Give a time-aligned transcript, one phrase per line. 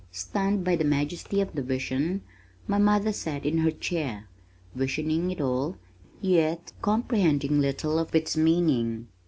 [0.11, 2.21] Stunned by the majesty of the vision,
[2.65, 4.27] my mother sat in her chair,
[4.73, 5.77] visioning it all
[6.19, 9.09] yet comprehending little of its meaning.